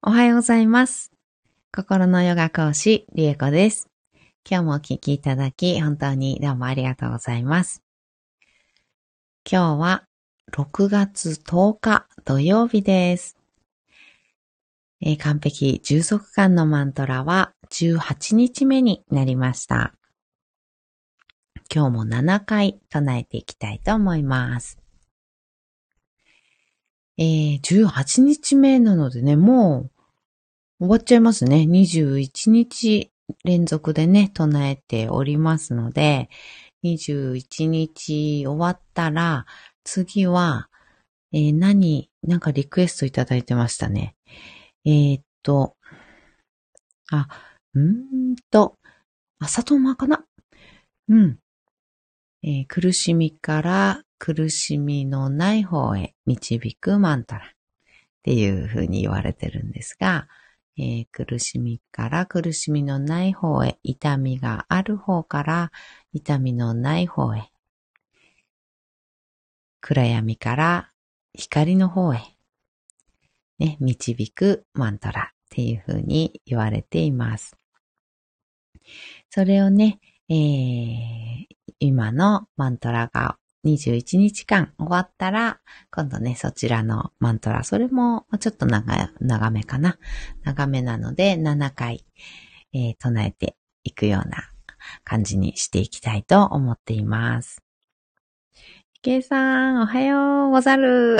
[0.00, 1.10] おはようございます。
[1.74, 3.88] 心のヨガ講師、リエコです。
[4.48, 7.82] 今日もお聞きいただき、本当にどうもありがとうございます。
[9.44, 10.04] 今日は
[10.52, 13.36] 6月10日土曜日です。
[15.00, 19.94] えー完璧充足感のマントラは18日目になりました。
[21.74, 24.78] 今日も7回唱えていきたいと思います。
[27.18, 29.90] えー、18日目なのでね、も
[30.80, 31.66] う終わっちゃいますね。
[31.68, 33.10] 21日
[33.44, 36.30] 連続でね、唱えておりますので、
[36.84, 39.46] 21日終わったら、
[39.82, 40.70] 次は、
[41.32, 44.14] えー何、なんかリクエストいただいてましたね。
[44.84, 45.76] えーっと、
[47.10, 47.26] あ、
[47.74, 48.76] うーんと、
[49.40, 50.24] 朝とまかな？
[51.08, 51.38] うん。
[52.44, 57.42] えー苦しみから苦しみのない方へ導くマントラっ
[58.22, 60.28] ていうふうに言われてるんですが、
[60.76, 65.72] えー苦しみから苦しみのない方へ、痛みがある方から
[66.12, 67.50] 痛みのない方へ、
[69.80, 70.92] 暗闇から
[71.34, 72.20] 光の方へ、
[73.58, 77.56] ね、導くマントラっていうふうに言われています。
[79.30, 81.46] それをね、えー
[81.80, 83.38] 今のマントラが
[83.74, 89.98] 21日間終わったら、今度ね、そちらのマントラ、それもちょっと長長めかな。
[90.44, 92.04] 長めなので、7回、
[92.72, 94.48] えー唱えていくような
[95.04, 97.62] 感じにしていきたいと思っています。
[99.00, 101.18] 池井さん、おはようござる。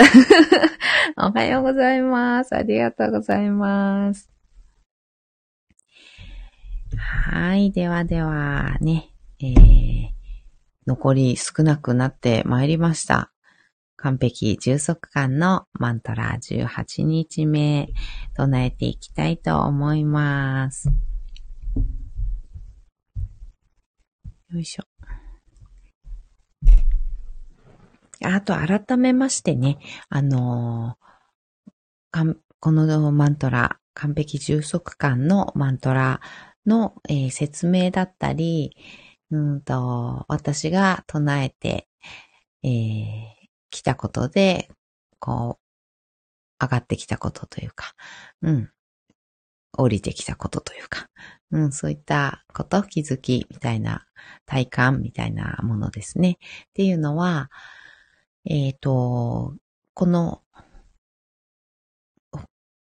[1.17, 2.57] おはようございます。
[2.57, 4.29] ありがとうございます。
[6.97, 7.71] はい。
[7.71, 9.11] ではでは、ね、
[9.41, 10.18] えー、
[10.89, 13.31] 残り少なくなってまいりました。
[13.97, 17.91] 完璧充足感のマントラ18日目、
[18.35, 20.89] 唱えていきたいと思います。
[24.51, 24.85] よいしょ。
[28.25, 36.21] あと、改めましてね、あのーこのマントラ、完璧充足感のマントラ
[36.65, 38.75] の、えー説明だったり、
[39.31, 41.89] うんと、私が唱えて、
[42.63, 43.39] えー
[43.71, 44.71] 来たことで、
[45.19, 47.95] こう、上がってきたことというか、
[48.43, 48.71] うん、
[49.73, 51.09] 降りてきたことというか、
[51.51, 54.07] うん、そういったこと、気づきみたいな、
[54.47, 56.39] 体感みたいなものですね。
[56.71, 57.51] っていうのは、
[58.45, 59.55] えっ、と、
[59.95, 60.43] この、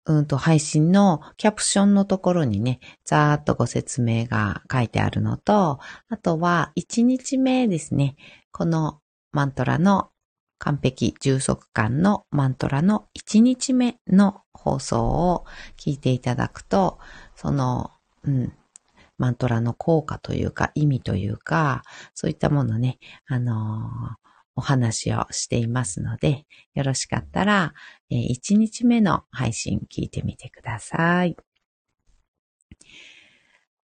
[0.06, 8.16] うんと、配信のキャプションのところにね、ざーっとご説明が書いてあるのと、あとは1日目ですね、
[8.53, 9.00] この
[9.33, 10.11] マントラの
[10.59, 15.45] 完璧充足感のマントラの1日目の放送を
[15.77, 16.99] 聞いていただくと、
[17.34, 17.91] その、
[18.22, 18.53] うん、
[19.19, 21.83] マントラの効果というか意味というか、
[22.15, 24.25] そういったものね、あのー
[24.56, 27.75] お話をしていますので、よろしかったら、
[28.11, 31.37] えー1日目の配信聞いてみてください。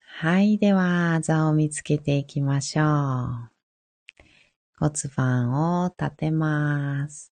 [0.00, 0.58] はい。
[0.58, 3.52] では、座を見つけていきましょう。
[4.78, 7.32] 骨盤を立てます。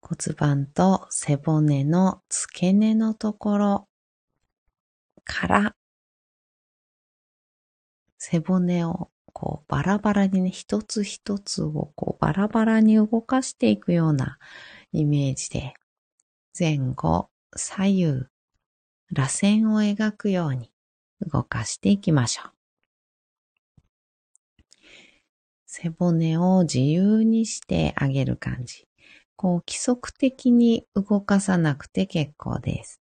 [0.00, 3.88] 骨盤と背骨の付け根のところ
[5.24, 5.76] から
[8.18, 14.38] 背骨をこうバラバラにね、一つ一つをこうバラバラに動かしていくような
[14.92, 15.74] イメージで、
[16.58, 18.26] 前後、左右、
[19.12, 20.72] 螺旋を描くように
[21.20, 22.52] 動かしていきましょう。
[25.66, 28.88] 背骨を自由にしてあげる感じ。
[29.36, 33.00] こう規則的に動かさなくて結構です。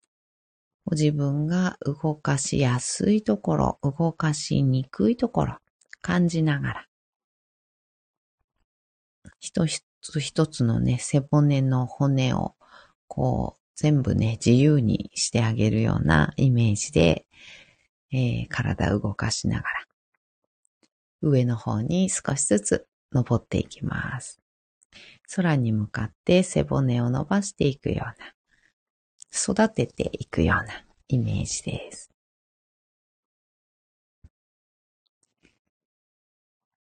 [0.86, 5.58] ご自分が動かしやすいところ、動かしにくいところ、
[6.02, 6.88] 感じながら。
[9.40, 9.66] 一
[10.02, 12.56] つ一つのね、背骨の骨を、
[13.08, 17.26] こう、全部ね、自由にしてあげるようなイメージで、
[18.12, 19.88] えー体を動かしながら、
[21.22, 24.42] 上の方に少しずつ登っていきます。
[25.34, 28.34] 空に向かって背骨を伸ばしていくような、
[29.34, 32.12] 育てていくようなイメージです。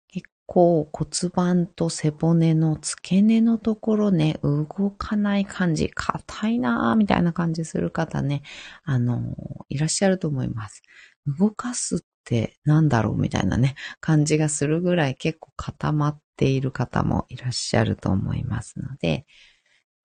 [0.07, 8.41] 結構骨盤と背骨の付け根のところね、動かない感じ、硬いなぁ、みたいな感じする方ね、
[8.83, 9.35] あの、
[9.69, 10.81] いらっしゃると思います。
[11.27, 19.25] 動かすってなんだろうみたいなね、感じがするぐらい結構固まっている方もいらっしゃると思いますので、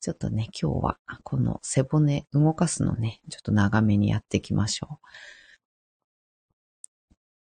[0.05, 5.01] ちょっとね、今日はこの背骨動かすのね、ちょっと長めにやっていきましょ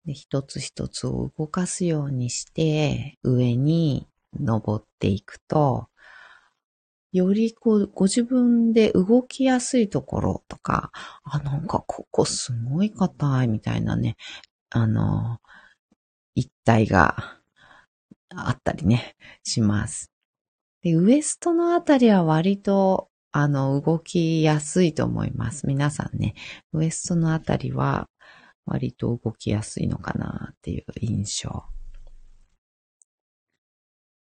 [0.03, 0.07] う。
[0.07, 4.07] で、一つ一つを動かすようにして、上に
[4.39, 5.89] 登っていくと、
[7.11, 10.89] よりこう、ご自分で動きやすいところとか、
[11.25, 14.17] あ、なんかここすごい硬いみたいなね、
[14.71, 15.37] あの、
[16.33, 17.37] 一体が
[18.29, 20.11] あったりね、します。
[20.81, 25.67] で、ウエストのあたりは割と、あの、動きやすいと思います。
[25.67, 26.35] 皆さんね、
[26.73, 28.09] ウエストのあたりは
[28.65, 31.63] 割と動きやすいのかなっていう印象。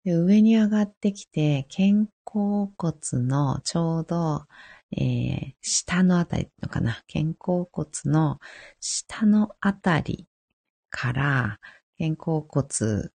[0.04, 4.46] で上に上がってきて、肩甲骨のちょうど、
[4.96, 7.02] えー、下のあたりのかな。
[7.12, 8.38] 肩甲骨の
[8.80, 10.26] 下のあたり
[10.88, 11.60] から、
[11.98, 13.10] 肩甲骨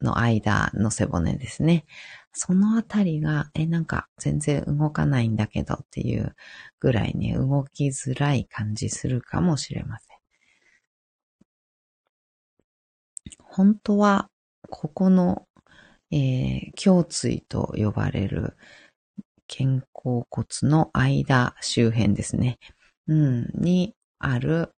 [0.00, 1.86] の間の背骨ですね。
[2.34, 6.34] そのあたりが、え、なんか全然動かないんだけどっていう
[6.80, 10.18] ぐらいね、動きづらい感じするかもしれません。
[13.42, 14.30] 本当は、
[14.68, 15.46] ここの、
[16.10, 18.56] えー、胸椎と呼ばれる
[19.48, 22.58] 肩甲骨の間周辺ですね。
[23.06, 24.72] うん、にある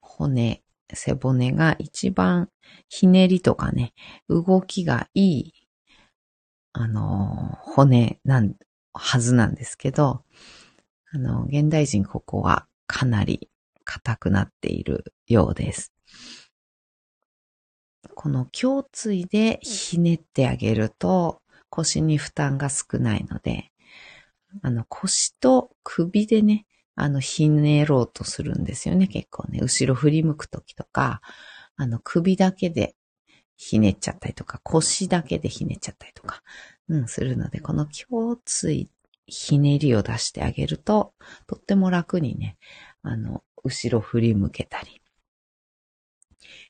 [0.00, 0.62] 骨
[0.94, 2.48] 背骨が一番
[2.88, 3.92] ひねりとかね、
[4.28, 5.65] 動きがいい、
[6.78, 8.54] あの、骨なん
[8.92, 10.22] はずなんですけど、
[11.10, 13.48] あの、現代人ここはかなり
[13.84, 15.94] 硬くなっているようです。
[18.14, 21.40] この胸椎でひねってあげると
[21.70, 23.72] 腰に負担が少ないので、
[24.60, 29.60] あの腰と首でね、あの、ひねろうとするんですよね、結構ね。
[29.62, 31.22] 後ろ振り向くときとか、
[31.76, 32.94] あの、首だけで
[33.56, 36.42] ひねっちゃったりとか、腰だけでひねっちゃったりとか、
[36.88, 38.90] うん、するので、この胸椎
[39.26, 41.14] ひねりを出してあげると、
[41.46, 42.56] とっても楽にね、
[43.02, 45.02] あの、後ろ振り向けたり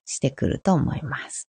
[0.04, 1.48] してくると思います。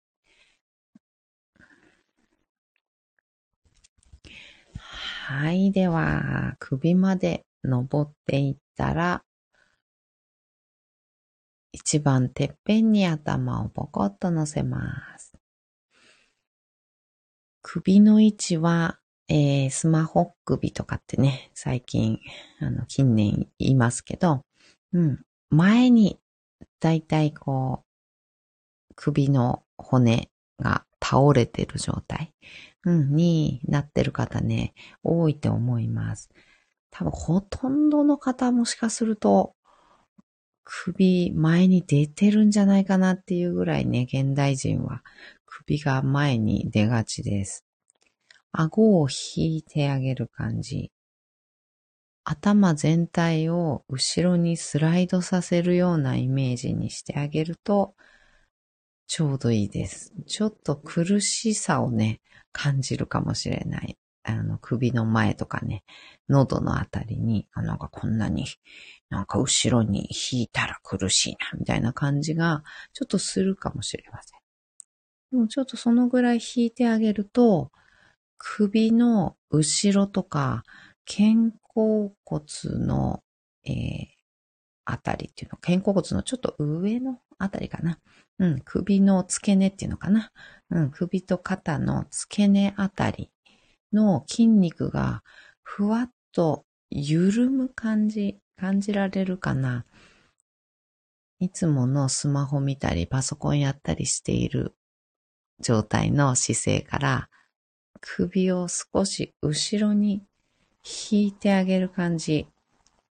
[4.77, 5.71] はい。
[5.71, 9.23] では、首まで登っていったら、
[11.77, 15.37] 一番てっぺんに頭をポコッと乗せます。
[17.61, 18.97] 首の位置は、
[19.27, 22.19] えー、スマホ首とかってね、最近、
[22.59, 24.41] あの、近年言いますけど、
[24.91, 26.19] うん、前に、
[26.79, 27.83] だいたいこ
[28.89, 32.33] う、首の骨が倒れてる状態、
[32.85, 36.31] うん、になってる方ね、多いと思います。
[36.89, 39.53] 多分ほとんどの方もしかすると、
[40.69, 45.01] 首前に出てるんじゃないかなっていうぐらいね、現代人は
[45.45, 47.63] 首が前に出がちです。
[48.51, 50.91] 顎を引いてあげる感じ。
[52.25, 57.95] 頭全体を後ろにスライドさせるようなイメージにしてあげると、
[59.07, 60.11] ちょうどいいです。
[60.25, 62.19] ちょっと苦しさをね、
[62.51, 63.97] 感じるかもしれない。
[64.23, 65.83] あの、首の前とかね、
[66.27, 68.45] 喉のあたりに、あなんかこんなに、
[69.09, 72.63] なんか後ろに引いたら苦しいな、みたいな感じが、
[72.93, 74.39] ちょっとするかもしれません。
[75.31, 77.71] でもちょっとそのぐらい引いてあげると、
[78.37, 80.63] 首の後ろとか、
[81.05, 82.43] 肩甲骨
[82.85, 83.23] の、
[83.65, 84.07] えー、
[84.85, 87.99] あたりっていうの、肩甲骨のちょっと上のあたりかな。
[88.39, 90.31] うん、首の付け根っていうのかな。
[90.69, 93.31] うん、首と肩の付け根あたり
[93.93, 95.23] の筋肉が
[95.63, 99.85] ふわっと緩む感じ、感じられるかな
[101.39, 104.73] いつものスマホ見たりパソコンやったりしている
[105.59, 107.29] 状態の姿勢から
[108.01, 110.23] 首を少し後ろに
[111.11, 112.47] 引いてあげる感じ。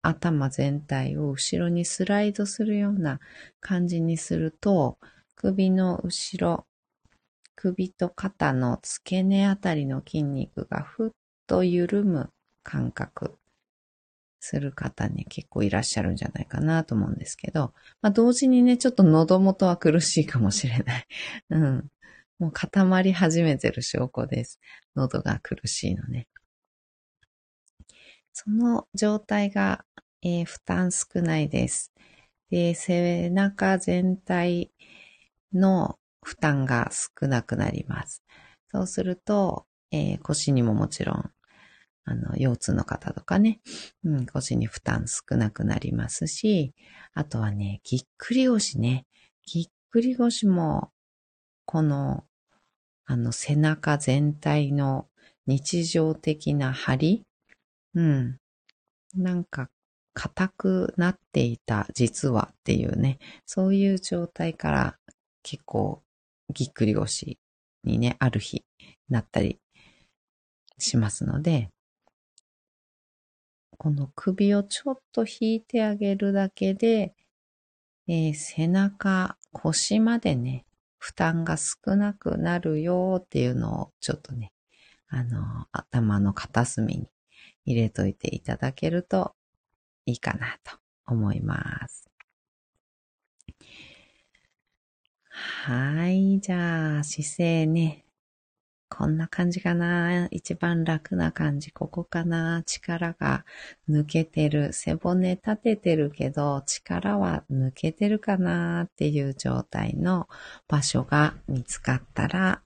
[0.02, 3.20] 頭全体を後ろにスライドするような
[3.60, 4.98] 感じにすると
[5.34, 6.66] 首の後ろ
[7.54, 11.10] 首と肩の付け根あたりの筋肉がふっ
[11.46, 12.30] と緩む
[12.62, 13.36] 感覚
[14.40, 21.06] する方ね、結構いらっしゃるんじゃないかなと思うんですけど、まあ同時にね、ちょっと喉元は苦しいかもしれない。
[21.50, 21.90] うん。
[22.38, 24.60] もう固まり始めてる証拠です。
[24.94, 26.28] 喉が苦しいのね。
[28.32, 29.84] その状態が、
[30.22, 31.92] えー、負担少ないです。
[32.50, 34.70] で、背中全体
[35.52, 38.22] の負担が少なくなります。
[38.70, 41.30] そうすると、えー、腰にももちろん、
[42.08, 43.60] あの、腰痛の方とかね、
[44.04, 46.74] うん、腰に負担少なくなりますし、
[47.12, 49.06] あとはね、ぎっくり腰ね。
[49.46, 50.90] ぎっくり腰も、
[51.66, 52.24] この
[53.04, 55.06] あの背中全体の
[55.46, 57.24] 日常的な張り
[57.94, 58.38] うん。
[59.14, 59.70] なんか
[60.14, 64.96] 硬くなっていた実はっていうね、そういう状態から
[65.42, 66.02] 結構
[66.54, 67.38] ぎっくり腰
[67.84, 68.64] にね、ある日
[69.08, 69.58] なったり
[70.78, 71.70] しますので、
[73.78, 77.14] この首をちょっと引いてあげるだけで、
[78.08, 80.66] えー、背中、腰までね、
[80.98, 84.52] 負担が少なくなるよっていうのをちょっとね、
[85.06, 87.08] あの、頭の片隅に
[87.64, 89.34] 入れといていただけると
[90.06, 92.10] いいかなと思います。
[95.30, 96.40] はい。
[96.40, 98.07] じゃあ、姿勢ね。
[98.88, 100.28] こんな感じかな。
[100.30, 101.70] 一番楽な感じ。
[101.70, 102.62] ここかな。
[102.64, 103.44] 力が
[103.88, 104.72] 抜けてる。
[104.72, 110.28] 背骨立ててるけど、力は抜けてるかなっていう状態の
[110.68, 112.62] 場所が見つかったら、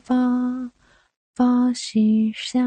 [0.00, 0.70] ァ
[1.36, 2.65] ファシシャ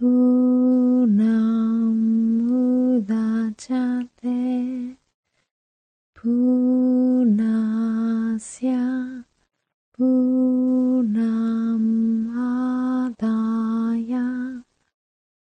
[0.00, 1.92] Punam
[2.48, 4.32] mudacate
[6.16, 7.60] punasya
[9.92, 11.84] punam
[12.32, 14.24] adaya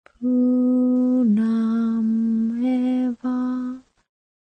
[0.03, 2.03] punam
[2.59, 3.39] eva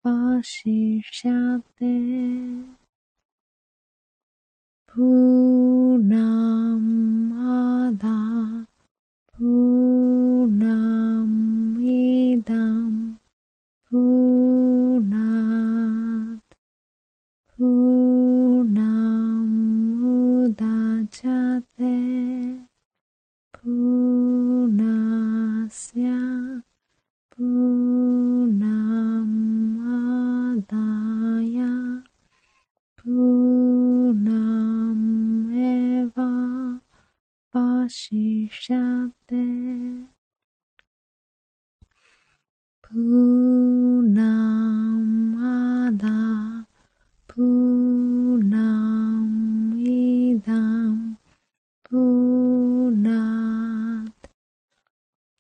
[0.05, 1.68] পাশিষ্যাত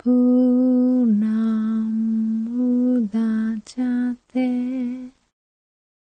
[0.03, 1.89] पूर्णं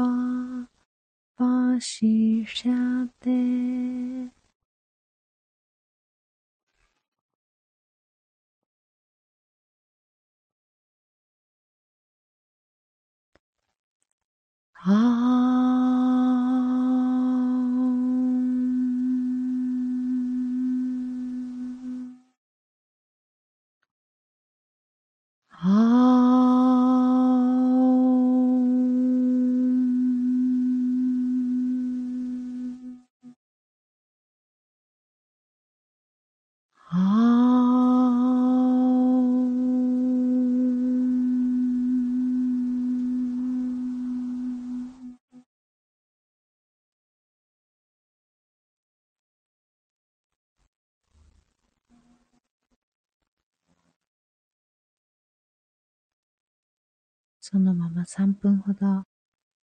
[57.50, 59.04] そのまま3分ほど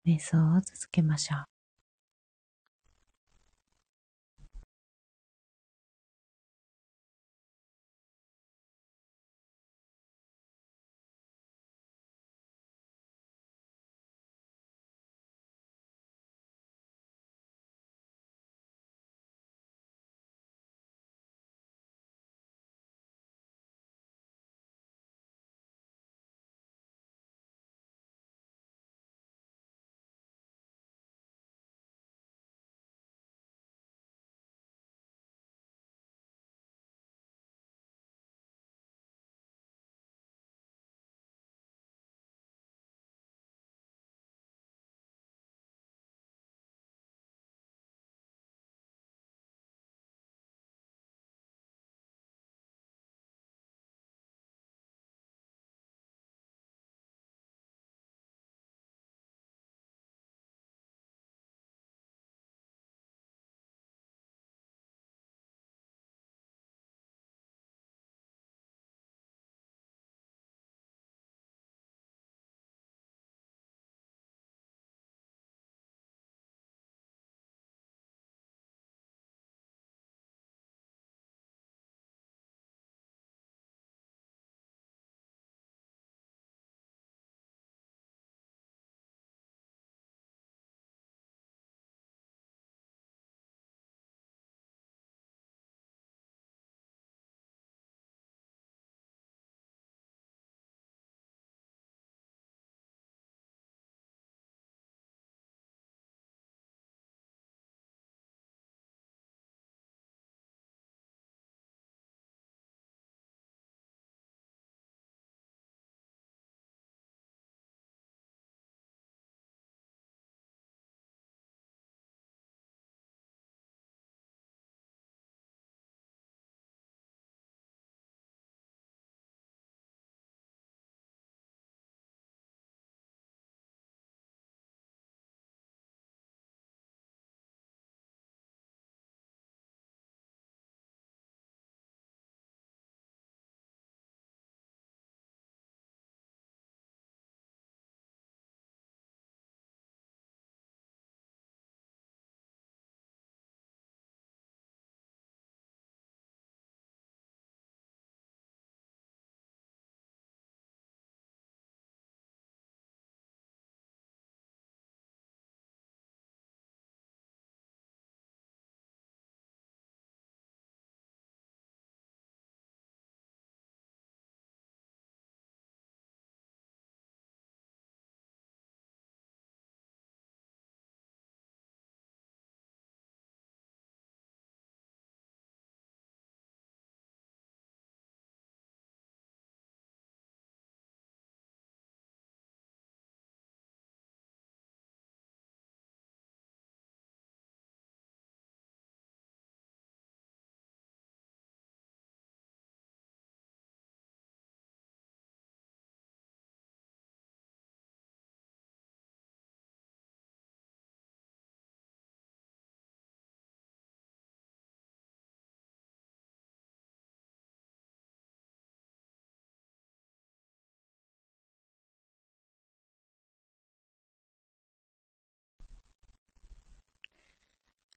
[0.04, 1.49] 瞑想を続けましょう。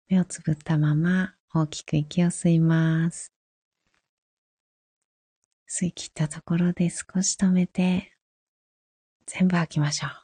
[0.10, 3.32] 目をつぶったまま大きく息を吸います。
[5.70, 8.14] 吸い切ったところで少し止めて、
[9.26, 10.24] 全部吐きましょう。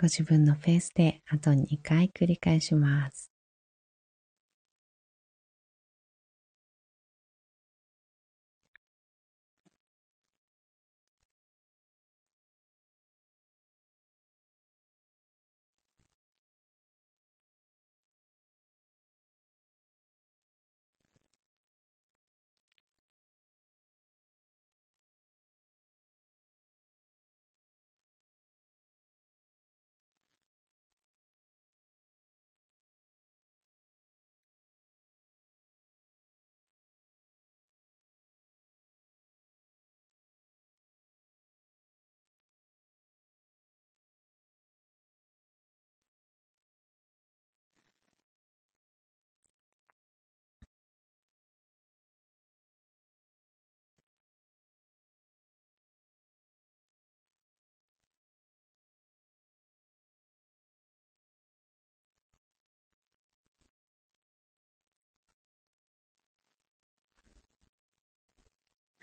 [0.00, 3.32] ご自分のペースであと2回繰り返します。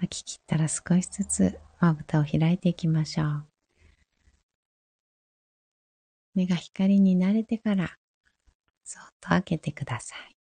[0.06, 3.46] 吐き切ったら少しずつまぶたを開いていきましょう。
[6.36, 7.98] 目が光に慣れてから、
[8.84, 10.36] そっと開けてください。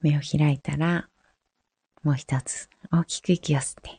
[0.00, 1.08] 目を開いたら、
[2.04, 3.90] もう一つ大きく息を吸って、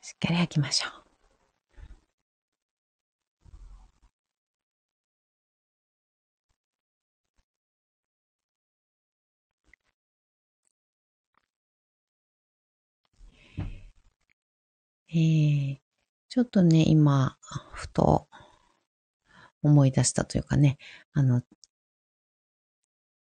[0.00, 1.03] しっかり吐きましょう。
[15.14, 15.76] えー、
[16.28, 17.38] ちょっとね、今、
[17.72, 18.26] ふと
[19.62, 20.76] 思い出したというかね、
[21.12, 21.42] あの、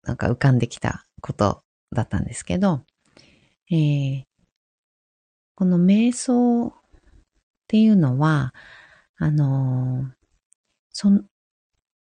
[0.02, 1.62] なんか浮かんできたこと
[1.94, 2.82] だったんですけど、
[3.70, 4.24] えー、
[5.54, 6.72] この瞑想っ
[7.68, 8.52] ていうのは、
[9.18, 10.10] あの
[10.90, 11.22] その、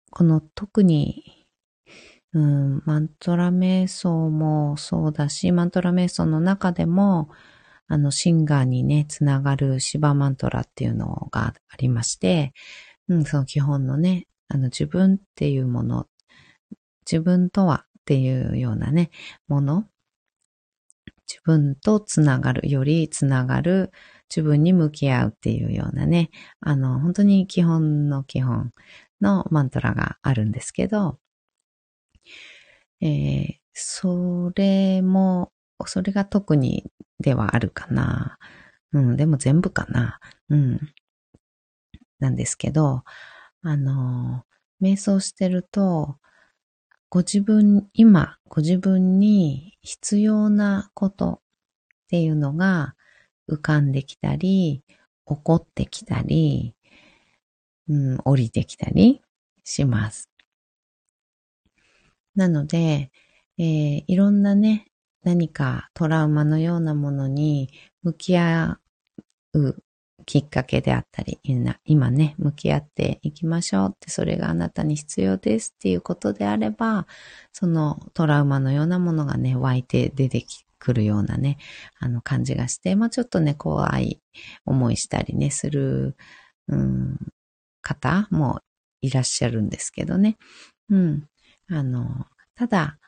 [0.09, 1.47] この特に、
[2.33, 7.29] うん、マントラ瞑想もそうだし、マントラ瞑想の中でも、
[7.87, 12.53] あの、シンガーにね、つながるシバマントラっていうのがありまして、
[13.07, 16.07] うん、その基本のね、あの、自分っていうもの、
[17.09, 19.11] 自分とはっていうようなね、
[19.47, 19.85] もの、
[21.27, 23.91] 自分とつながる、よりつながる、
[24.29, 28.71] 自分に向き合うっていうようなね、あの、本当に基本の基本
[29.21, 31.19] のマントラがあるんですけど、
[33.01, 35.51] えー、それも、
[35.85, 36.85] それが特に
[37.19, 38.37] ではあるかな。
[38.93, 40.19] うん、でも全部かな。
[40.49, 40.79] うん。
[42.19, 43.03] なんですけど、
[43.61, 44.43] あの、
[44.81, 46.17] 瞑想してると、
[47.09, 51.39] ご自分、今、ご自分に必要なことっ
[52.09, 52.95] ていうのが
[53.49, 54.83] 浮かんできたり、
[55.27, 56.75] 起こってきたり、
[57.87, 59.21] うん、降りてきたり
[59.63, 60.29] します。
[62.35, 63.11] なので、
[63.57, 64.87] えー、いろんなね、
[65.25, 67.69] 何かトラウマのようなものに
[68.03, 68.79] 向き合
[69.53, 69.75] う
[70.27, 71.39] きっかけであったり、
[71.83, 77.07] 今ね、向き合っていきましょうって、それがあなたに必要ですっていうことであれば、
[77.51, 80.45] そのトラウマのようなものがね、湧いて出て
[80.77, 81.57] くるようなね、
[81.99, 84.21] あの感じがして、まあちょっとね、怖い
[84.65, 86.15] 思いしたりね、する、
[86.67, 87.17] うん、
[87.81, 88.59] 方も
[89.01, 90.37] いらっしゃるんですけどね。
[90.89, 91.27] うん。
[91.71, 92.99] あの、ただ、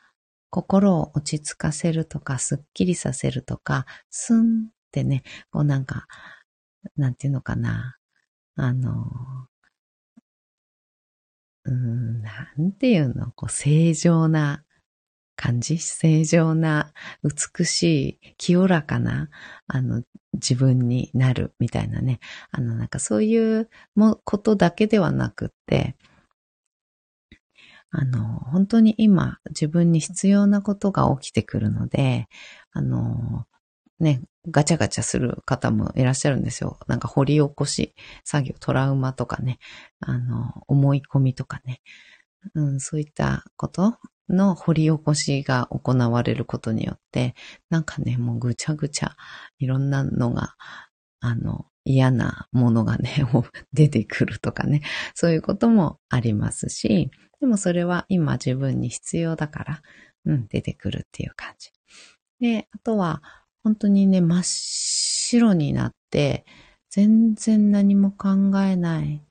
[0.50, 6.06] 心を落ち着かせるとか、すっきりさせるとか、スンってね、こうなんか、
[6.96, 7.96] なんていうのかな。
[8.56, 9.06] あの、
[11.64, 14.64] うん、なんていうの、こう正常な
[15.36, 15.78] 感じ？
[15.78, 19.28] 正常な、美しい、清らかな、
[19.66, 20.02] あの、
[20.34, 22.20] 自分になるみたいなね。
[22.50, 25.96] あの、なんかそういうもことだけではなくって、
[27.90, 32.28] あの、本当に今自分に必要なことが起きてくるので、
[32.72, 33.46] あの、
[34.00, 36.78] ね、ガチャガチャする方もいらっしゃるんですよ。
[36.86, 39.58] なんか掘り起こし作業、トラウマとかね、
[40.00, 41.80] あの、思い込みとかね、
[42.54, 43.96] うん、そういったこと
[44.28, 47.34] の掘り起こしが行われることによって、
[47.70, 49.16] なんかね、もうぐちゃぐちゃ、
[49.58, 50.54] いろんなのが、
[51.20, 53.24] あの、嫌なものがね、
[53.72, 54.82] 出てくるとかね、
[55.14, 59.82] そういうこともありますし、でもそれは今自分に必要だから、
[60.24, 61.70] うん、出てくるっていう感じ。
[62.40, 63.22] で、あとは、
[63.62, 66.44] 本当にね、真っ白になって、
[66.90, 68.28] 全然何も考
[68.60, 69.22] えない。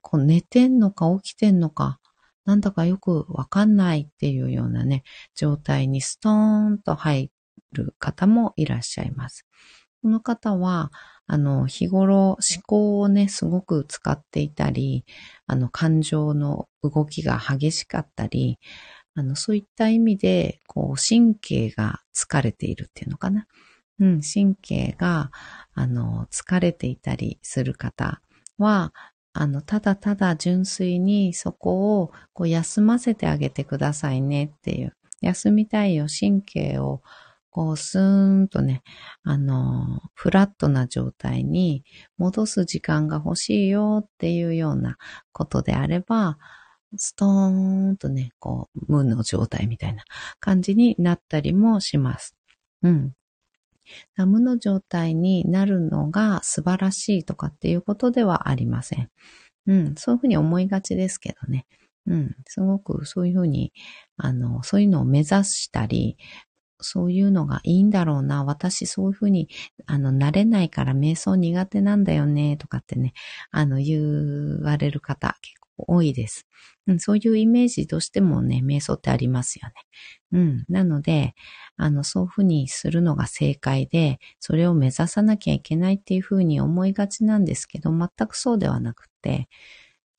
[0.00, 2.00] こう寝てんのか起きてんのか、
[2.44, 5.02] なんだかよくわかんないっていうようなね、
[5.34, 7.30] 状態にストーンと入
[7.72, 9.46] る方もいらっしゃいます。
[10.02, 10.90] この方は、
[11.30, 15.04] あの、日頃思考をね、すごく使っていたり、
[15.46, 18.58] あの、感情の動きが激しかったり、
[19.14, 23.46] あの、そういった意味で、こう、神経が疲れているっていうのかな。
[24.00, 25.30] うん、神経が、
[25.74, 28.22] あの、疲れていたりする方
[28.56, 28.94] は、
[29.34, 34.94] あの、ただただ純粋にそこをこう休ませてあげてくださいねっていう。
[35.20, 37.02] 休みたいよ、神経を
[37.50, 38.82] こうスーンとね、
[39.22, 41.84] あの、フラットな状態に
[42.18, 44.96] 戻す時間が欲しいよっていうような
[45.32, 46.38] ことであれば、
[46.96, 50.04] ストーンとね、こう、無の状態みたいな
[50.40, 52.36] 感じになったりもします。
[52.82, 53.12] うん。
[54.16, 59.10] 無の状態になるのが素晴らしいとかっていうことではありません。
[59.66, 61.66] うん、そういうふうに思いがちですけどね。
[62.06, 63.72] うん、すごくそういうふうに、
[64.16, 66.16] あの、そういうのを目指したり、
[66.80, 68.44] そういうのがいいんだろうな。
[68.44, 69.48] 私そういうふうに、
[69.86, 73.12] あの、慣れないから瞑想苦手なんだよね、とかってね、
[73.50, 76.46] あの、言われる方結構多いです。
[76.86, 79.74] うん、そういうイメージとしてもね、瞑想ってありますよね。
[80.32, 80.64] うん。
[80.68, 81.34] なので、
[81.76, 89.48] あの、そういうふうにするのが正解で、それを目指さなきゃいけないっていうふうに思いがちなんですけど、全くそうではなくて、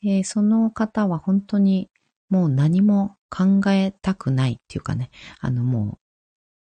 [0.03, 1.89] えー、その方は本当に
[2.29, 6.08] もう何も考えたくないっていうかね、あのもう、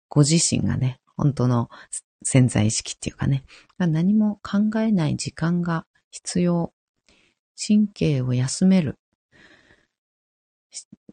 [0.09, 1.69] ご自身がね、本当の
[2.23, 3.43] 潜在意識っていうかね、
[3.77, 6.73] 何も考えない時間が必要。
[7.59, 8.99] 神経を休める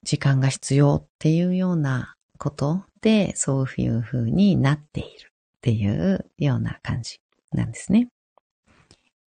[0.03, 7.21] 時間が必要っていうようなことで、そういう風になっているっていうような感じ
[7.53, 8.09] なんですね。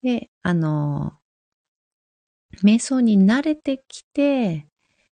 [0.02, 1.18] で、あの、
[2.62, 4.68] 瞑想に慣れてきて、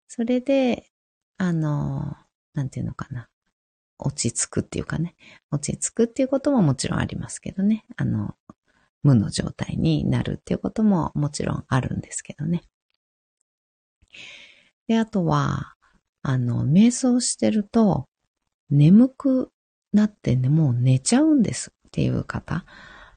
[0.08, 0.92] それで、
[1.38, 2.16] あの、
[2.54, 3.30] なんていうのかな。
[4.04, 5.16] 落ち着くっていうかね。
[5.52, 7.86] 落ち着くっていうことももちろんありますけどね。
[7.96, 8.36] あの、
[9.02, 12.63] 無の状態になるっていうことももちろんあるんですけどね。
[14.88, 15.76] で、あとは、
[16.22, 18.08] あの、瞑想してると、
[18.70, 19.52] 眠く
[19.92, 22.66] なってね、もう寝ちゃうんですっていう方、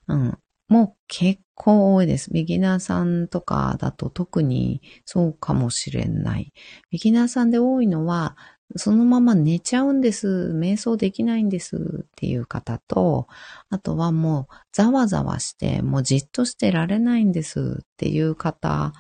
[0.09, 2.33] うん、もう結構多いです。
[2.33, 6.53] ビギナーさんとかだと特にそうかもしれない。
[6.91, 8.37] ビギナーさんで多いのは、
[8.75, 10.53] そのまま寝ちゃうんです。
[10.55, 13.29] 瞑想できないんですっていう方と、
[13.71, 18.93] あとはもうざわざわして、もうじっとしてられないんですっていう方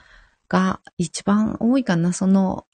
[0.48, 2.12] が一番多いかな。
[2.12, 2.66] その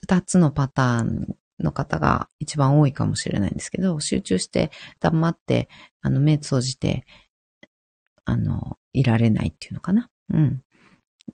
[0.00, 4.70] 二つのパターンの方が一番多いかもしれないんですけど、集中して
[5.00, 5.68] 黙って、
[6.02, 7.04] あの、目閉じて、
[8.24, 10.08] あの、いられないっていうのかな。
[10.32, 10.62] うん。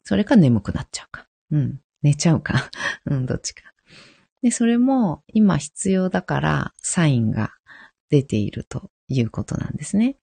[0.03, 1.27] それか眠くなっちゃうか。
[1.51, 1.81] うん。
[2.03, 2.71] 寝ちゃうか。
[3.07, 3.74] うん、どっちか。
[4.45, 7.53] で、それも今必要だからサインが
[8.11, 10.19] 出ているということなんですね。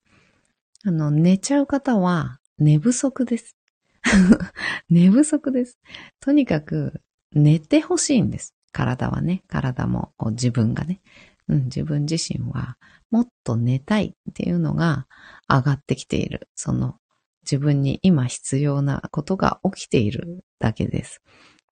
[0.84, 3.56] あの、寝ちゃう方は寝不足です。
[4.88, 5.76] 寝不足です。
[6.20, 8.54] とにかく寝てほしいんです。
[8.70, 11.00] 体はね、体も自分がね、
[11.48, 12.78] うん、自分自身は
[13.10, 15.08] もっと寝たいっていうのが
[15.48, 16.48] 上がってきている。
[16.54, 16.94] その
[17.42, 21.20] 自分に今必要なことが起きているだけです。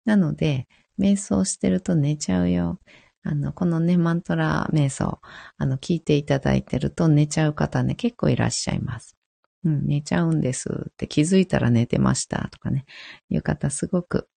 [0.04, 0.66] なので、
[1.00, 2.78] 瞑想してると寝ちゃうよ。
[3.22, 5.20] あの、このね、マントラ瞑想、
[5.58, 9.16] あの、聞いていただいてると寝ちゃう方ね、結構いらっしゃいます。
[9.64, 12.84] うん、寝ちゃうんですって気づいたら寝てましたとかね、
[13.28, 14.28] いう方すごく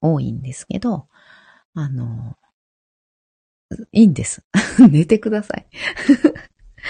[0.00, 1.08] 多いんですけど、
[1.74, 2.36] あの、
[3.92, 4.44] いいんです。
[4.90, 5.66] 寝てください。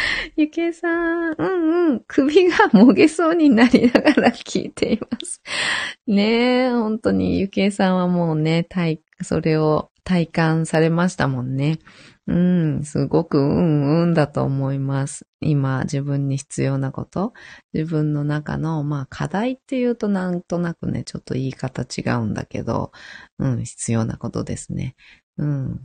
[0.37, 5.43] ゆけいさん、うんうん、首がもげそうになりながら聞いています。
[6.07, 11.79] ねえ、本当にゆけいさんはもうね、体、それを体感されましたもんね。
[12.27, 15.27] うん、すごくうんうんだと思います。
[15.41, 17.33] 今自分に必要なこと、
[17.73, 22.93] 自分の中の、まあ課題っていうとなんとなくね、ちょっと言い方違うんだけど、
[23.39, 24.95] うん、必要なことですね。
[25.39, 25.81] うん。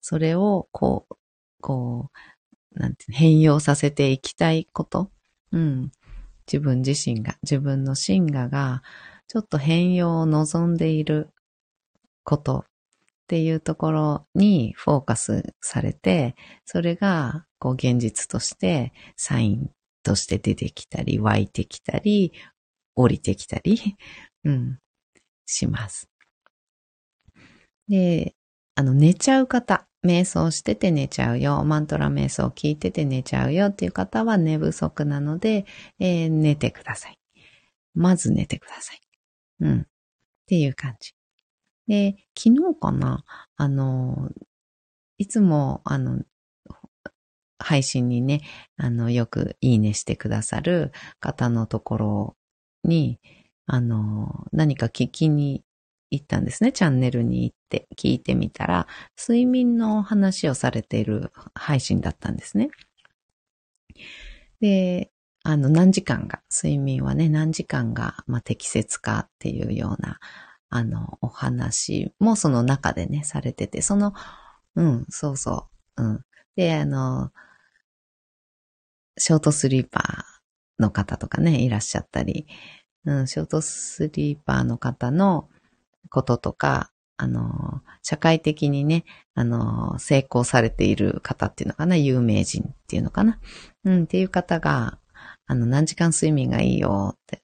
[0.00, 1.16] それを、こう、
[1.62, 2.18] こう、
[2.76, 5.10] なんて、変容させていきたいこと？
[5.52, 5.92] うん。
[6.46, 8.82] 自分自身が、自分の真我が、
[9.28, 11.30] ちょっと変容を望んでいる
[12.24, 12.64] ことっ
[13.28, 16.36] ていうところにフォーカスされて、
[16.66, 19.70] それがこう現実としてサイン
[20.04, 22.32] として出てきたり、湧いてきたり、
[22.96, 23.96] 降りてきたり、
[24.44, 24.78] うん、
[25.46, 26.08] します。
[27.88, 28.34] で、
[28.74, 35.66] あの、寝ちゃう方、瞑想してて寝ちゃうよ、マントラ瞑想を聞いてて寝ちゃうよっていう方は寝不足なので、
[35.98, 37.18] えー、寝てください。
[37.94, 39.00] まず寝てください。
[39.60, 39.80] うん。
[39.80, 39.84] っ
[40.46, 41.14] ていう感じ。
[41.88, 43.24] で、昨日かな？
[43.56, 44.30] あの、
[45.18, 46.22] いつも、あの、
[47.58, 48.42] 配信にね、
[48.76, 52.36] あの、よくいいねしてくださる方のところ
[52.84, 53.18] に、
[53.66, 55.64] あの、何か聞きに
[56.10, 56.72] 行ったんですね。
[56.72, 58.86] チャンネルに行って聞いてみたら、
[59.18, 62.70] 睡眠の話をされている配信だったんですね。
[64.60, 65.10] で、
[65.42, 70.18] あの、何時間が、睡眠はね、何時間が、まあ、適切かっていうような、
[70.70, 74.12] あの、お話もその中でね、されてて、その、
[74.74, 76.20] うん、そうそう、うん。
[76.56, 77.32] で、あの、
[79.18, 82.46] ショートスリーパーの方とかね、いらっしゃったり、
[83.04, 85.48] うん、ショートスリーパーの方の
[86.10, 93.40] こととか、あの、社会的にね、あの、成功されている方っていうのかな、有名人っていうのかな、
[93.84, 94.98] うん、っていう方が、
[95.46, 97.42] あの、何時間睡眠がいいよって、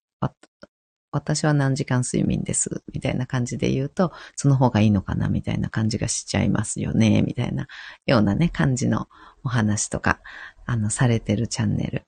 [1.13, 7.67] 私は何時間睡眠です、みたいな感じで言うと、その方がいいのかな、みたいな感じがしちゃいますよね、みたいな
[8.07, 9.09] ようなね、感じの
[9.45, 10.21] お話とか、
[10.65, 12.07] あの、されてるチャンネル。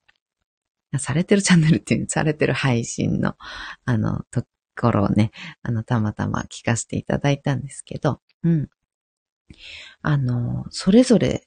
[0.98, 3.34] されてるチャンネルっていう、されてる配信の、
[3.84, 5.30] あの、ところをね、
[5.62, 8.70] あの、たまたま聞かせていただいたんですけど、うん。
[10.02, 11.46] あの、それぞれ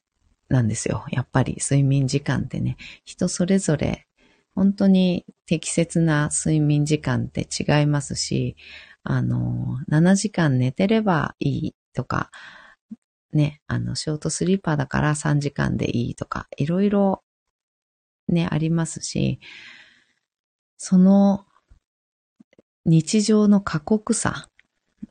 [0.50, 1.06] なんですよ。
[1.12, 4.08] やっぱり睡眠時間ってね、人それぞれ
[4.58, 8.56] 本当に適切な睡眠時間って違いますし、
[9.04, 12.32] あの、7時間寝てればいいとか、
[13.34, 17.24] ね、あの、ショートスリーパーだから3時間でいいとか、いろいろ
[18.28, 19.40] ね、ありますし、
[20.78, 21.46] その
[22.88, 24.50] 日常の過酷さ、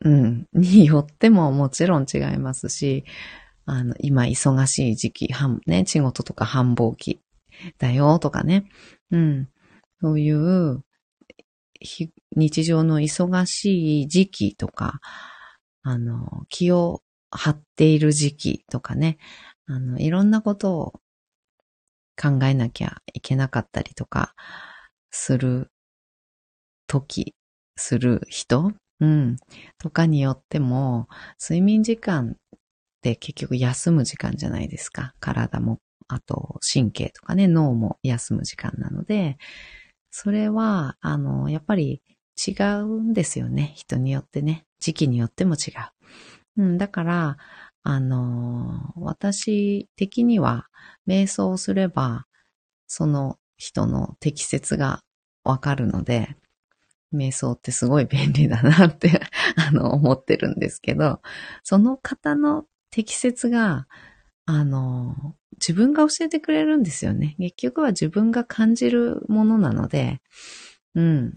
[0.04, 3.04] うん、によってももちろん違いますし、
[3.66, 5.28] あの、今忙しい時期、
[5.66, 7.20] ね、仕事とか繁忙期。
[7.78, 8.68] だよとかね、
[9.10, 9.48] うん。
[10.00, 10.82] そういう、
[12.36, 15.00] 日常の忙しい時期とか、
[15.82, 19.18] あの、気を張っている時期とかね、
[19.66, 20.92] あの、いろんなことを
[22.20, 24.34] 考えなきゃいけなかったりとか、
[25.10, 25.70] する
[26.86, 27.36] 時、
[27.76, 29.36] する人、うん、
[29.78, 31.08] とかによっても、
[31.40, 32.58] 睡眠時間っ
[33.02, 35.14] て結局休む時間じゃないですか。
[35.20, 39.38] 体もあと神経とかね、脳も休む時間なので、
[40.10, 42.02] それは、あの、やっぱり
[42.46, 43.72] 違うんですよね。
[43.76, 44.64] 人によってね。
[44.80, 45.72] 時期によっても違
[46.56, 46.62] う。
[46.62, 47.36] うん、だから、
[47.82, 50.66] あの、私的には、
[51.06, 52.27] 瞑想をすれば、
[52.87, 55.02] その人の適切が
[55.44, 56.37] わかるので、
[57.13, 59.21] 瞑想ってすごい便利だなって
[59.57, 61.21] あの、思ってるんですけど、
[61.63, 63.87] その方の適切が、
[64.44, 67.37] あの、自分が教えてくれるんですよね。
[67.38, 70.21] 結局は自分が感じるものなので、
[70.94, 71.35] うん、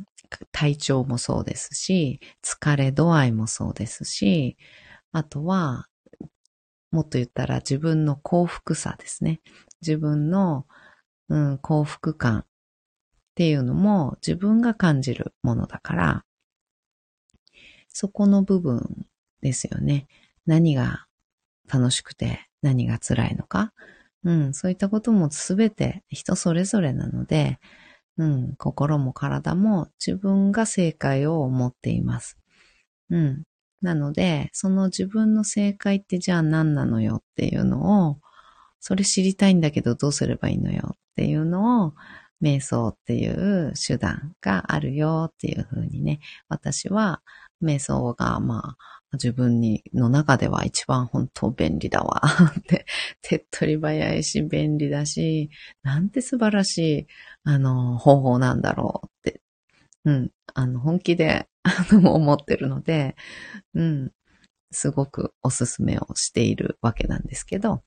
[0.51, 4.57] 体調もそうですし、疲れ度合いもそうですし、
[5.11, 5.87] あとは、
[6.91, 9.41] もっと言ったら自分の幸福さですね。
[9.81, 10.65] 自分の、
[11.29, 12.45] うん、幸福感
[13.39, 16.25] っていうのも自分が感じるものだから、
[17.87, 19.05] そこの部分
[19.41, 20.07] ですよね。
[20.45, 21.05] 何が
[21.71, 23.71] 楽しくて何が辛いのか。
[24.25, 27.59] うん、そういったこともすべて人それぞれなので、
[28.17, 32.37] うん、心も体も自分が正解を持っています。
[33.09, 33.43] うん。
[33.81, 38.19] なので、その自分の正解ってじゃあ何なのよっていうのを、
[38.81, 41.93] それ知りたいんだけどどうすればいいのよっていうのを、
[42.41, 47.21] 瞑想っていう手段があるよっていうふうにね、私は
[47.61, 48.77] 瞑想がまあ
[49.13, 52.21] 自分に、の中では一番本当便利だわ
[52.59, 52.85] って、
[53.21, 55.49] 手っ取り早いし便利だし、
[55.81, 57.07] なんて素晴らしい、
[57.43, 59.41] あの、方法なんだろうって、
[60.05, 61.47] うん、あの、本気で、
[61.91, 63.15] 思ってるので、
[63.73, 64.11] うん、
[64.71, 67.83] すごくおすすめをしているわけなんですけど、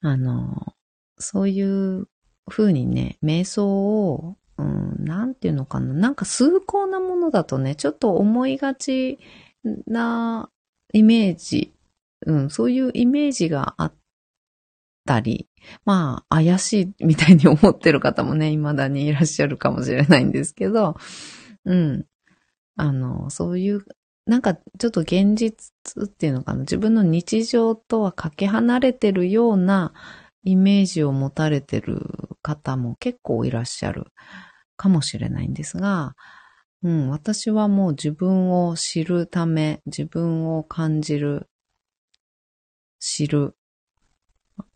[0.00, 0.74] あの、
[1.18, 2.08] そういう
[2.48, 5.92] 風にね、瞑想をうん、なんていうのかな。
[5.92, 9.18] なんか崇高なものだとね、ちょっと思いがち
[9.86, 10.48] な
[10.92, 11.72] イメージ、
[12.26, 13.92] うん、そういうイメージがあっ
[15.04, 15.48] たり、
[15.84, 20.96] まあ、怪しいみたいに思ってる方もね、未だにいらっしゃるかもしれないんですけど、
[21.64, 22.06] うん。
[22.76, 23.84] あの、そういう、
[24.26, 25.72] なんかちょっと現実
[26.04, 26.60] っていうのかな。
[26.60, 29.92] 自分の日常とはかけ離れてるような
[30.44, 34.12] イメージを持たれてる方も結構いらっしゃる
[34.76, 36.14] かもしれないんですが、
[36.82, 41.48] うん、私はもう自分を知るため、自分を感じる、
[43.00, 43.56] 知る、
[44.60, 44.66] っ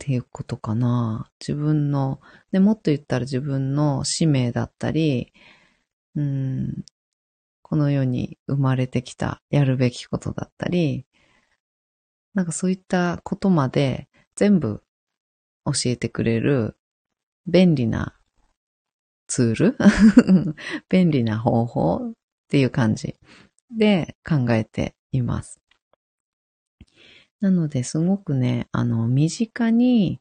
[0.00, 1.30] ていうことかな。
[1.40, 2.20] 自分の、
[2.52, 5.32] で、もっと言ったら自分の使命だったり、
[6.14, 6.84] うん、
[7.62, 11.06] この世に生まれてきたやるべきことだったり、
[12.34, 14.82] なんかそういったことまで全部
[15.72, 16.76] 教えてくれる
[17.46, 18.14] 便利な
[19.26, 19.76] ツール？
[20.88, 22.12] 便利な方法っ
[22.48, 23.14] ていう感じ
[23.70, 25.60] で考えています。
[27.40, 30.20] なので、すごくね、あの、身近に、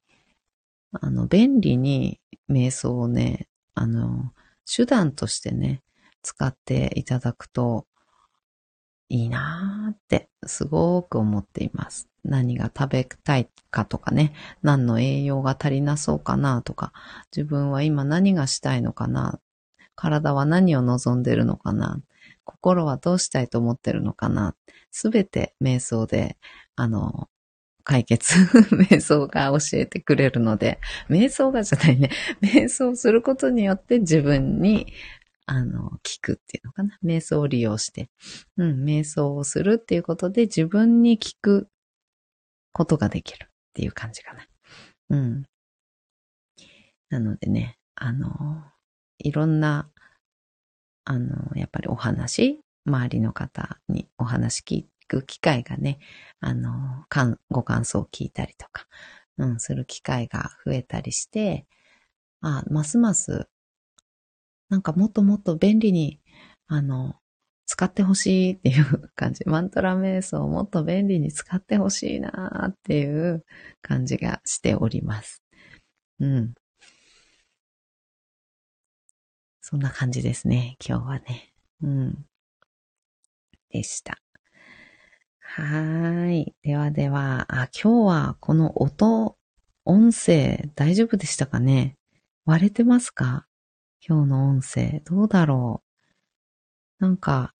[0.91, 2.19] あの、便利に
[2.49, 4.33] 瞑想をね、あの、
[4.65, 5.81] 手段としてね、
[6.21, 7.87] 使っていただくと
[9.09, 12.09] いいなーってすごく思っています。
[12.27, 16.93] 何が食べたいかとかね、何の栄養が足りなそうかなとか、
[17.35, 19.39] 自分は今何がしたいのかな、
[19.95, 21.99] 体は何を望んでるのかな、
[22.43, 24.55] 心はどうしたいと思ってるのかな、
[24.91, 26.37] すべて瞑想で、
[26.75, 27.29] あの、
[27.83, 28.35] 解決、
[28.75, 32.09] 瞑想が教えてくれるので、瞑想がじゃないね、
[32.41, 34.93] 瞑想することによって自分に
[35.49, 36.99] あの、聞くっていうのかな。
[37.03, 38.09] 瞑想を利用して。
[38.57, 41.69] うん、瞑想をするっていうことで自分に聞く
[42.77, 44.45] ことができるっていう感じかな。
[45.09, 45.45] うん。
[47.09, 48.63] なのでね、あの、
[49.17, 49.89] いろんな、
[51.03, 55.97] あの、やっぱりお話、周りの方にお話聞く機会がね、
[56.39, 57.05] あの、
[57.49, 58.85] ご感想を聞いたりとか、
[59.39, 61.65] うん、する機会が増えたりして、
[62.41, 63.49] あ、ますます
[64.69, 66.19] なんかもっともっと便利に、
[66.67, 67.15] あの、
[67.67, 69.43] 使ってほしいっていう感じ。
[69.45, 73.45] マントラ瞑想をもっと便利に使ってほしいなっていう
[73.81, 75.43] 感じがしております。
[76.19, 76.53] うん。
[79.61, 81.53] そんな感じですね、今日はね。
[81.83, 82.25] うん。
[83.69, 84.17] でした。
[85.39, 86.55] はーい。
[86.63, 89.37] ではでは、あ、今日はこの音、
[89.83, 91.97] 音声大丈夫でしたかね？
[92.45, 93.45] 割れてますか？
[94.07, 95.86] 今日の音声、どうだろう？
[96.99, 97.53] なんか、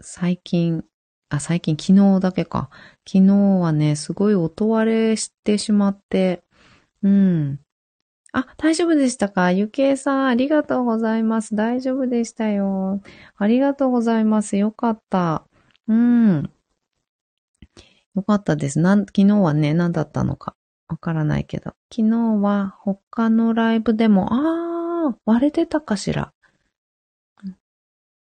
[0.00, 0.84] 最近、
[1.30, 2.68] あ、最近、昨日だけか。
[3.08, 6.42] 昨日はね、すごい音割れしてしまって、
[7.02, 7.60] うん。
[8.34, 9.50] あ、大丈夫でしたか？
[9.50, 11.54] ゆけいさん、ありがとうございます。
[11.54, 13.00] 大丈夫でしたよ。
[13.36, 14.56] ありがとうございます。
[14.58, 15.46] よかった。
[15.88, 16.50] うん。
[18.14, 18.78] よかったです。
[18.78, 20.54] なん、昨日はね、何だったのか。
[20.88, 21.74] わからないけど。
[21.90, 26.34] 昨日は他のライブでも、あー、割れてたかしら。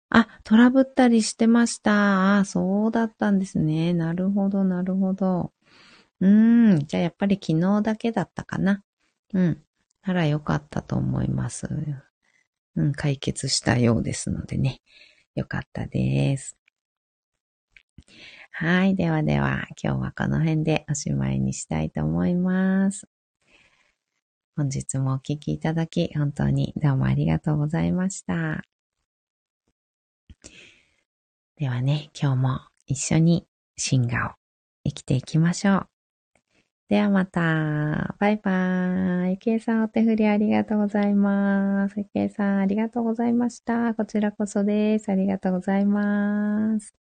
[0.10, 2.39] あ、トラブったりしてました。
[2.39, 3.93] あ、そうだったんですね。
[3.93, 5.53] なるほど、なるほど。
[6.22, 6.88] うーん。
[6.88, 8.84] じゃあやっぱり昨日だけだったかな。
[9.34, 9.64] うん。
[10.03, 11.70] ならよかったと思います。
[12.76, 14.82] うん、解決したようですのでね。
[15.36, 16.57] よかったです。
[18.51, 18.95] はい。
[18.95, 23.07] ではでは、今日はこの辺でおしまいにしたいと思います。
[24.55, 28.68] 本日もお聴きいただき、本当にどうもありがとうございました。
[31.60, 33.45] ではね、今日も一緒に
[33.76, 34.30] 進化を
[34.86, 35.88] 生きていきましょう。
[36.88, 38.16] ではまた。
[38.18, 39.32] バイバーイ。
[39.32, 41.95] ゆけいさんお手振りありがとうございます。
[41.99, 43.93] ゆけいさんありがとうございました。
[43.93, 45.10] こちらこそです。
[45.12, 46.99] ありがとうございます。